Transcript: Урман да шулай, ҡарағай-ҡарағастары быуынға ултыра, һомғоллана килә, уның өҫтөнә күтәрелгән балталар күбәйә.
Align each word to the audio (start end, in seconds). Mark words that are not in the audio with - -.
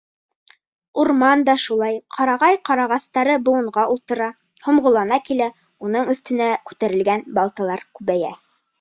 Урман 1.03 1.43
да 1.49 1.53
шулай, 1.63 1.99
ҡарағай-ҡарағастары 2.15 3.37
быуынға 3.49 3.85
ултыра, 3.93 4.33
һомғоллана 4.71 5.23
килә, 5.31 5.53
уның 5.91 6.13
өҫтөнә 6.17 6.53
күтәрелгән 6.73 7.31
балталар 7.41 7.89
күбәйә. 7.97 8.39